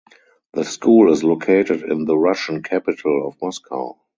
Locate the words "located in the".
1.23-2.17